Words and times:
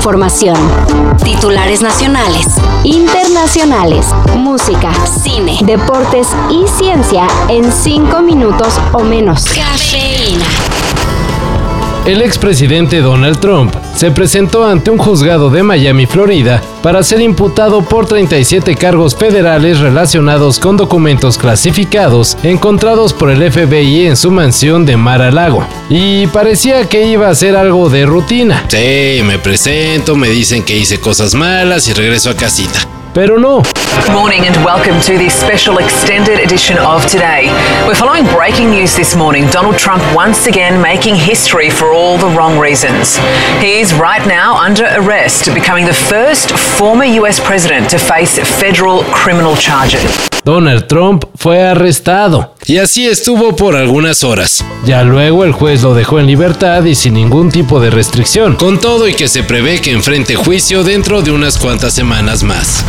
información. 0.00 0.56
Titulares 1.22 1.82
nacionales, 1.82 2.46
internacionales, 2.84 4.06
música, 4.34 4.90
cine, 5.04 5.58
deportes 5.62 6.28
y 6.48 6.66
ciencia 6.66 7.26
en 7.48 7.70
cinco 7.70 8.22
minutos 8.22 8.80
o 8.94 9.00
menos. 9.00 9.44
Cafeína. 9.44 10.79
El 12.06 12.22
expresidente 12.22 13.00
Donald 13.00 13.40
Trump 13.40 13.74
se 13.94 14.10
presentó 14.10 14.64
ante 14.64 14.90
un 14.90 14.96
juzgado 14.96 15.50
de 15.50 15.62
Miami, 15.62 16.06
Florida, 16.06 16.62
para 16.82 17.02
ser 17.02 17.20
imputado 17.20 17.82
por 17.82 18.06
37 18.06 18.74
cargos 18.74 19.14
federales 19.14 19.80
relacionados 19.80 20.58
con 20.58 20.78
documentos 20.78 21.36
clasificados 21.36 22.38
encontrados 22.42 23.12
por 23.12 23.30
el 23.30 23.52
FBI 23.52 24.06
en 24.06 24.16
su 24.16 24.30
mansión 24.30 24.86
de 24.86 24.96
Mar-a-Lago. 24.96 25.66
Y 25.90 26.26
parecía 26.28 26.88
que 26.88 27.06
iba 27.06 27.28
a 27.28 27.34
ser 27.34 27.54
algo 27.54 27.90
de 27.90 28.06
rutina. 28.06 28.64
Sí, 28.68 29.22
me 29.22 29.38
presento, 29.38 30.16
me 30.16 30.30
dicen 30.30 30.62
que 30.62 30.78
hice 30.78 31.00
cosas 31.00 31.34
malas 31.34 31.86
y 31.88 31.92
regreso 31.92 32.30
a 32.30 32.34
casita. 32.34 32.99
No. 33.16 33.62
Morning 34.12 34.46
and 34.46 34.54
welcome 34.64 35.00
to 35.00 35.18
this 35.18 35.34
special 35.34 35.78
extended 35.78 36.38
edition 36.38 36.78
of 36.78 37.04
Today. 37.06 37.48
We're 37.84 37.96
following 37.96 38.24
breaking 38.26 38.70
news 38.70 38.94
this 38.94 39.16
morning. 39.16 39.46
Donald 39.48 39.78
Trump 39.78 40.00
once 40.14 40.46
again 40.46 40.80
making 40.80 41.16
history 41.16 41.70
for 41.70 41.92
all 41.92 42.18
the 42.18 42.28
wrong 42.28 42.56
reasons. 42.56 43.16
He's 43.60 43.92
right 43.94 44.24
now 44.28 44.56
under 44.56 44.84
arrest, 44.84 45.52
becoming 45.52 45.86
the 45.86 45.92
first 45.92 46.52
former 46.52 47.04
US 47.04 47.40
president 47.40 47.90
to 47.90 47.98
face 47.98 48.38
federal 48.60 49.02
criminal 49.04 49.56
charges. 49.56 50.29
Donald 50.44 50.86
Trump 50.86 51.24
fue 51.34 51.62
arrestado. 51.62 52.54
Y 52.66 52.78
así 52.78 53.06
estuvo 53.06 53.56
por 53.56 53.76
algunas 53.76 54.24
horas. 54.24 54.64
Ya 54.84 55.02
luego 55.04 55.44
el 55.44 55.52
juez 55.52 55.82
lo 55.82 55.94
dejó 55.94 56.18
en 56.18 56.26
libertad 56.26 56.84
y 56.84 56.94
sin 56.94 57.14
ningún 57.14 57.50
tipo 57.50 57.80
de 57.80 57.90
restricción. 57.90 58.56
Con 58.56 58.78
todo 58.78 59.08
y 59.08 59.14
que 59.14 59.28
se 59.28 59.42
prevé 59.42 59.80
que 59.80 59.92
enfrente 59.92 60.34
juicio 60.36 60.84
dentro 60.84 61.22
de 61.22 61.32
unas 61.32 61.58
cuantas 61.58 61.92
semanas 61.92 62.42
más. 62.42 62.84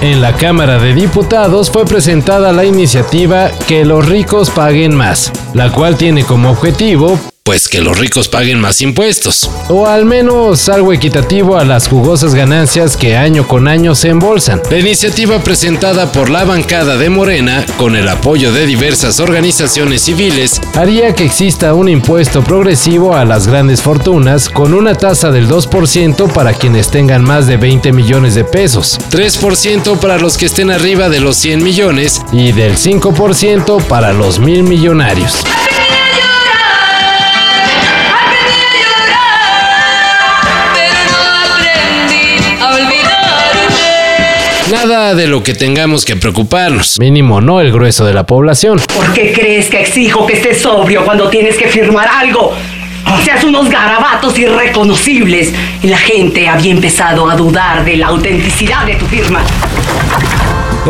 En 0.00 0.20
la 0.20 0.34
Cámara 0.34 0.78
de 0.78 0.94
Diputados 0.94 1.70
fue 1.70 1.84
presentada 1.84 2.52
la 2.52 2.64
iniciativa 2.64 3.52
Que 3.68 3.84
los 3.84 4.04
ricos 4.04 4.50
paguen 4.50 4.96
más, 4.96 5.30
la 5.54 5.70
cual 5.70 5.96
tiene 5.96 6.24
como 6.24 6.50
objetivo 6.50 7.20
pues 7.44 7.68
que 7.68 7.80
los 7.80 7.98
ricos 7.98 8.28
paguen 8.28 8.60
más 8.60 8.80
impuestos. 8.82 9.50
O 9.68 9.86
al 9.86 10.04
menos 10.04 10.68
algo 10.68 10.92
equitativo 10.92 11.56
a 11.56 11.64
las 11.64 11.88
jugosas 11.88 12.34
ganancias 12.34 12.96
que 12.96 13.16
año 13.16 13.48
con 13.48 13.66
año 13.66 13.94
se 13.96 14.10
embolsan. 14.10 14.62
La 14.70 14.78
iniciativa 14.78 15.42
presentada 15.42 16.12
por 16.12 16.30
la 16.30 16.44
bancada 16.44 16.96
de 16.96 17.10
Morena, 17.10 17.66
con 17.78 17.96
el 17.96 18.08
apoyo 18.08 18.52
de 18.52 18.66
diversas 18.66 19.18
organizaciones 19.18 20.02
civiles, 20.02 20.60
haría 20.74 21.14
que 21.14 21.24
exista 21.24 21.74
un 21.74 21.88
impuesto 21.88 22.44
progresivo 22.44 23.16
a 23.16 23.24
las 23.24 23.48
grandes 23.48 23.82
fortunas 23.82 24.48
con 24.48 24.72
una 24.72 24.94
tasa 24.94 25.32
del 25.32 25.48
2% 25.48 26.32
para 26.32 26.54
quienes 26.54 26.90
tengan 26.90 27.24
más 27.24 27.48
de 27.48 27.56
20 27.56 27.92
millones 27.92 28.36
de 28.36 28.44
pesos, 28.44 28.98
3% 29.10 29.98
para 29.98 30.18
los 30.18 30.36
que 30.36 30.46
estén 30.46 30.70
arriba 30.70 31.08
de 31.08 31.20
los 31.20 31.36
100 31.38 31.62
millones 31.62 32.22
y 32.32 32.52
del 32.52 32.76
5% 32.76 33.82
para 33.86 34.12
los 34.12 34.38
mil 34.38 34.62
millonarios. 34.62 35.42
Nada 45.12 45.24
de 45.24 45.28
lo 45.28 45.42
que 45.42 45.52
tengamos 45.52 46.06
que 46.06 46.16
preocuparnos. 46.16 46.98
Mínimo 46.98 47.42
no 47.42 47.60
el 47.60 47.70
grueso 47.70 48.06
de 48.06 48.14
la 48.14 48.24
población. 48.24 48.80
¿Por 48.94 49.12
qué 49.12 49.34
crees 49.34 49.68
que 49.68 49.82
exijo 49.82 50.26
que 50.26 50.32
estés 50.32 50.62
sobrio 50.62 51.04
cuando 51.04 51.28
tienes 51.28 51.54
que 51.58 51.68
firmar 51.68 52.08
algo? 52.08 52.54
Seas 53.22 53.44
unos 53.44 53.68
garabatos 53.68 54.38
irreconocibles 54.38 55.52
y 55.82 55.88
la 55.88 55.98
gente 55.98 56.48
había 56.48 56.72
empezado 56.72 57.28
a 57.28 57.36
dudar 57.36 57.84
de 57.84 57.98
la 57.98 58.06
autenticidad 58.06 58.86
de 58.86 58.94
tu 58.94 59.04
firma. 59.04 59.42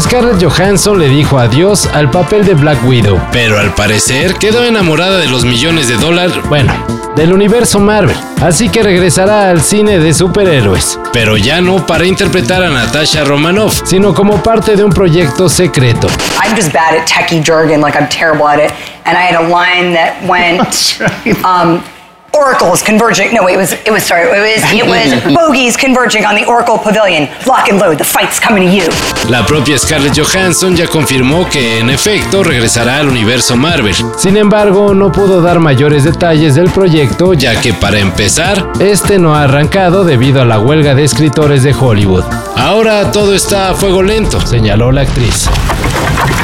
Scarlett 0.00 0.42
Johansson 0.42 0.98
le 0.98 1.10
dijo 1.10 1.38
adiós 1.38 1.86
al 1.92 2.10
papel 2.10 2.46
de 2.46 2.54
Black 2.54 2.82
Widow. 2.86 3.20
Pero 3.32 3.58
al 3.58 3.74
parecer 3.74 4.36
quedó 4.36 4.64
enamorada 4.64 5.18
de 5.18 5.28
los 5.28 5.44
millones 5.44 5.88
de 5.88 5.96
dólares. 5.96 6.32
Bueno, 6.48 6.72
del 7.16 7.32
universo 7.32 7.80
Marvel. 7.80 8.16
Así 8.42 8.68
que 8.68 8.82
regresará 8.82 9.48
al 9.48 9.62
cine 9.62 9.98
de 9.98 10.12
superhéroes. 10.12 11.00
Pero 11.12 11.36
ya 11.36 11.60
no 11.60 11.84
para 11.86 12.04
interpretar 12.04 12.62
a 12.62 12.68
Natasha 12.68 13.24
Romanoff, 13.24 13.80
sino 13.84 14.14
como 14.14 14.42
parte 14.42 14.76
de 14.76 14.84
un 14.84 14.90
proyecto 14.90 15.48
secreto. 15.48 16.08
I'm 16.40 16.54
just 16.54 16.72
bad 16.72 16.94
at 16.94 17.06
techie 17.08 17.42
jargon, 17.42 17.80
like 17.80 17.98
I'm 17.98 18.08
terrible 18.08 18.46
at 18.46 18.60
it. 18.60 18.70
And 19.06 19.16
I 19.16 19.22
had 19.22 19.34
a 19.34 19.48
line 19.48 19.94
that 19.94 20.22
went, 20.28 21.00
um, 21.44 21.82
oracles 22.36 22.82
converging. 22.82 23.32
No, 23.34 23.48
it 23.48 23.56
was 23.56 23.72
it 23.72 23.90
was 23.90 24.04
sorry. 24.04 24.24
It 24.28 24.42
was 24.44 24.62
it 24.72 24.86
was 24.86 25.34
bogies 25.34 25.76
converging 25.76 26.24
on 26.24 26.34
the 26.34 26.44
Oracle 26.44 26.78
Pavilion. 26.78 27.28
Lock 27.46 27.68
and 27.68 27.78
load. 27.78 27.98
The 27.98 28.04
fight's 28.04 28.38
coming 28.38 28.64
to 28.66 28.70
you. 28.70 28.88
La 29.28 29.44
propia 29.46 29.78
Scarlett 29.78 30.14
Johansson 30.14 30.76
ya 30.76 30.86
confirmó 30.86 31.48
que 31.48 31.80
en 31.80 31.90
efecto 31.90 32.42
regresará 32.44 32.98
al 32.98 33.08
universo 33.08 33.56
Marvel. 33.56 33.94
Sin 34.18 34.36
embargo, 34.36 34.94
no 34.94 35.10
pudo 35.10 35.40
dar 35.40 35.58
mayores 35.58 36.04
detalles 36.04 36.54
del 36.54 36.70
proyecto, 36.70 37.34
ya 37.34 37.60
que 37.60 37.72
para 37.72 37.98
empezar, 37.98 38.72
este 38.80 39.18
no 39.18 39.34
ha 39.34 39.44
arrancado 39.44 40.04
debido 40.04 40.42
a 40.42 40.44
la 40.44 40.58
huelga 40.58 40.94
de 40.94 41.04
escritores 41.04 41.62
de 41.62 41.72
Hollywood. 41.72 42.24
Ahora 42.56 43.10
todo 43.10 43.34
está 43.34 43.70
a 43.70 43.74
fuego 43.74 44.02
lento, 44.02 44.44
señaló 44.44 44.92
la 44.92 45.02
actriz. 45.02 45.48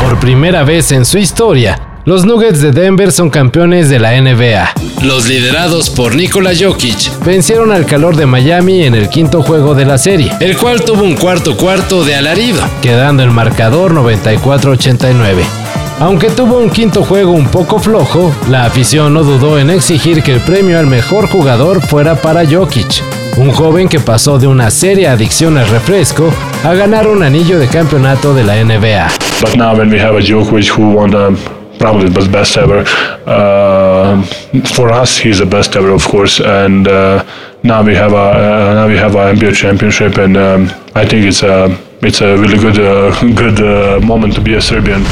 Por 0.00 0.18
primera 0.18 0.62
vez 0.64 0.92
en 0.92 1.04
su 1.04 1.18
historia, 1.18 1.78
los 2.04 2.24
Nuggets 2.24 2.60
de 2.60 2.72
Denver 2.72 3.12
son 3.12 3.30
campeones 3.30 3.88
de 3.88 3.98
la 3.98 4.20
NBA. 4.20 4.72
Los 5.02 5.28
liderados 5.28 5.90
por 5.90 6.14
Nikola 6.14 6.52
Jokic 6.58 7.22
vencieron 7.24 7.72
al 7.72 7.86
calor 7.86 8.16
de 8.16 8.26
Miami 8.26 8.84
en 8.84 8.94
el 8.94 9.08
quinto 9.08 9.42
juego 9.42 9.74
de 9.74 9.84
la 9.84 9.98
serie, 9.98 10.32
el 10.40 10.56
cual 10.56 10.82
tuvo 10.82 11.02
un 11.02 11.16
cuarto 11.16 11.56
cuarto 11.56 12.04
de 12.04 12.14
alarido, 12.14 12.62
quedando 12.80 13.22
el 13.22 13.30
marcador 13.30 13.92
94-89. 13.94 15.42
Aunque 16.00 16.30
tuvo 16.30 16.58
un 16.58 16.70
quinto 16.70 17.02
juego 17.02 17.32
un 17.32 17.48
poco 17.48 17.78
flojo, 17.78 18.32
la 18.48 18.64
afición 18.66 19.12
no 19.14 19.24
dudó 19.24 19.58
en 19.58 19.68
exigir 19.68 20.22
que 20.22 20.32
el 20.32 20.40
premio 20.40 20.78
al 20.78 20.86
mejor 20.86 21.28
jugador 21.28 21.82
fuera 21.82 22.14
para 22.14 22.46
Jokic, 22.46 23.02
un 23.36 23.50
joven 23.50 23.88
que 23.88 23.98
pasó 23.98 24.38
de 24.38 24.46
una 24.46 24.70
seria 24.70 25.12
adicción 25.12 25.58
al 25.58 25.68
refresco 25.68 26.32
a 26.64 26.74
ganar 26.74 27.08
un 27.08 27.22
anillo 27.22 27.58
de 27.58 27.66
campeonato 27.66 28.32
de 28.32 28.44
la 28.44 28.62
NBA. 28.62 29.08
But 29.40 29.56
now 29.56 29.76
when 29.76 29.90
we 29.90 30.00
have 30.00 30.16
a 30.16 30.20
Jokic 30.20 30.68
who 30.68 30.94
won 30.94 31.10
the 31.10 31.57
probably 31.78 32.08
the 32.08 32.28
best 32.30 32.56
ever. 32.56 32.84
Uh, 33.26 34.22
for 34.74 34.90
us, 34.92 35.18
he's 35.18 35.38
the 35.38 35.46
best 35.46 35.76
ever, 35.76 35.90
of 35.90 36.04
course. 36.04 36.40
And 36.40 36.86
uh, 36.88 37.24
now 37.62 37.82
we 37.82 37.94
have 37.94 38.12
a 38.12 38.16
uh, 38.16 38.74
now 38.74 38.86
we 38.88 38.96
have 38.96 39.14
a 39.14 39.32
NBA 39.34 39.54
championship, 39.54 40.18
and 40.18 40.36
um, 40.36 40.70
I 40.94 41.06
think 41.06 41.26
it's 41.26 41.42
a 41.42 41.76
it's 42.02 42.20
a 42.20 42.36
really 42.36 42.58
good 42.58 42.78
uh, 42.78 43.10
good 43.34 43.60
uh, 43.60 44.00
moment 44.06 44.34
to 44.34 44.40
be 44.40 44.54
a 44.54 44.60
Serbian. 44.60 45.04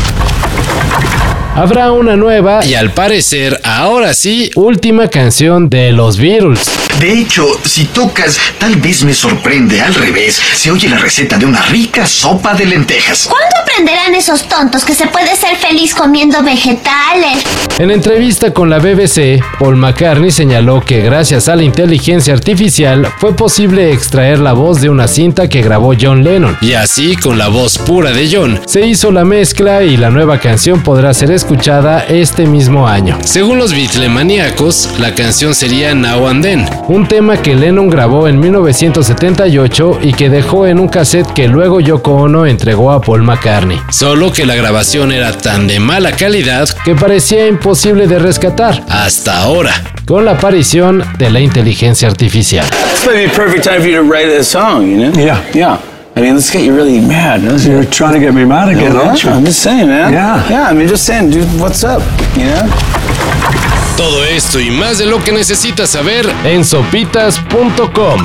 Habrá 1.57 1.91
una 1.91 2.17
nueva 2.17 2.67
y 2.67 2.75
al 2.75 2.91
parecer 2.91 3.59
ahora 3.65 4.13
sí 4.13 4.51
última 4.57 5.09
canción 5.09 5.71
de 5.71 5.91
los 5.91 6.19
Beatles. 6.19 6.71
De 7.01 7.11
hecho, 7.19 7.47
si 7.65 7.87
tocas, 7.87 8.39
tal 8.59 8.77
vez 8.77 9.03
me 9.05 9.15
sorprende 9.15 9.81
al 9.81 9.95
revés. 9.95 10.39
Se 10.55 10.71
oye 10.71 10.87
la 10.91 10.99
receta 10.99 11.39
de 11.39 11.47
una 11.47 11.63
rica 11.63 12.07
sopa 12.07 12.53
de 12.53 12.67
lentejas. 12.67 13.27
¿Cuándo 13.27 13.56
aprenderán 13.77 14.15
esos 14.15 14.49
tontos 14.49 14.87
que 14.87 14.95
se 14.95 15.07
puede 15.09 15.37
ser 15.37 15.55
feliz 15.57 15.95
comiendo 15.95 16.43
vegetales? 16.43 17.45
En 17.79 17.91
entrevista 17.91 18.51
con 18.55 18.71
la 18.71 18.79
BBC, 18.79 19.43
Paul 19.59 19.77
McCartney 19.77 20.31
señaló 20.31 20.81
que 20.81 21.03
gracias 21.03 21.47
a 21.51 21.57
la 21.57 21.63
inteligencia 21.63 22.33
artificial 22.33 23.07
fue 23.19 23.37
posible 23.37 23.93
extraer 23.93 24.39
la 24.39 24.55
voz 24.55 24.81
de 24.81 24.89
una 24.89 25.07
cinta 25.07 25.51
que 25.51 25.61
grabó 25.61 25.93
John 26.01 26.25
Lennon. 26.25 26.57
Y 26.63 26.73
así, 26.73 27.17
con 27.17 27.37
la 27.37 27.49
voz 27.49 27.77
pura 27.77 28.13
de 28.13 28.35
John, 28.35 28.59
se 28.67 28.87
hizo 28.87 29.11
la 29.13 29.27
mezcla 29.27 29.83
y 29.83 29.99
la 29.99 30.09
nueva 30.09 30.41
canción 30.41 30.83
podrá 30.83 31.13
ser 31.13 31.31
escuchada 31.31 32.07
este 32.09 32.47
mismo 32.47 32.89
año. 32.89 33.19
Según 33.25 33.59
los 33.59 33.73
Beatlemaníacos, 33.73 34.99
la 34.99 35.15
canción 35.15 35.55
sería 35.55 35.95
Now 35.95 36.29
and 36.29 36.43
Then, 36.43 36.67
un 36.89 37.07
tema 37.07 37.37
que 37.37 37.55
Lennon 37.55 37.91
grabó 37.91 38.27
en 38.27 38.41
1978 38.41 39.99
y 40.03 40.15
que 40.15 40.31
dejó 40.31 40.67
en 40.67 40.81
un 40.81 40.89
cassette 40.89 41.31
que 41.35 41.47
luego 41.47 41.81
Yoko 41.81 42.13
Ono 42.15 42.47
entregó 42.47 42.91
a 42.91 43.03
Paul 43.03 43.23
McCartney. 43.23 43.66
Solo 43.91 44.33
que 44.33 44.47
la 44.47 44.55
grabación 44.55 45.13
era 45.13 45.33
tan 45.33 45.67
de 45.67 45.81
mala 45.81 46.13
calidad 46.13 46.69
que 46.85 46.95
parecía 46.95 47.47
imposible 47.47 48.07
de 48.07 48.19
rescatar. 48.19 48.85
Hasta 48.89 49.43
ahora. 49.43 49.73
Con 50.07 50.25
la 50.25 50.33
aparición 50.33 51.05
de 51.19 51.31
la 51.31 51.41
inteligencia 51.41 52.09
artificial. 52.09 52.67
This 52.69 53.07
may 53.07 53.27
be 53.27 53.33
a 53.33 53.35
perfect 53.35 53.65
time 53.65 53.81
for 53.81 53.89
you 53.89 53.97
to 53.97 54.03
write 54.03 54.29
a 54.29 54.45
song, 54.45 54.87
you 54.87 54.97
know? 54.97 55.13
Yeah. 55.21 55.43
Yeah. 55.53 55.79
I 56.17 56.21
mean, 56.21 56.35
let's 56.35 56.51
get 56.51 56.63
you 56.63 56.75
really 56.75 57.01
mad. 57.01 57.43
You're 57.43 57.85
trying 57.85 58.15
to 58.15 58.21
get 58.21 58.33
me 58.33 58.45
mad 58.45 58.69
again, 58.69 58.93
yeah, 58.93 59.01
aren't 59.01 59.23
you? 59.23 59.31
I'm 59.31 59.45
just 59.45 59.61
saying, 59.63 59.89
man. 59.89 60.13
Yeah. 60.13 60.49
Yeah, 60.49 60.71
I 60.71 60.73
mean, 60.73 60.89
just 60.89 61.05
saying, 61.05 61.31
dude, 61.31 61.49
what's 61.61 61.85
up, 61.85 62.01
you 62.37 62.45
know? 62.45 62.63
Todo 63.97 64.25
esto 64.25 64.61
y 64.61 64.71
más 64.71 64.99
de 64.99 65.07
lo 65.07 65.23
que 65.23 65.33
necesitas 65.33 65.91
saber 65.91 66.27
en 66.45 66.65
sopitas.com. 66.65 68.25